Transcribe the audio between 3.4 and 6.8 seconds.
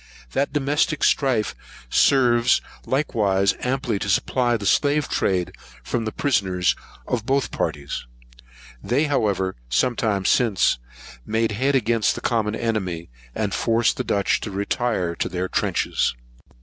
amply to supply the slave trade from the prisoners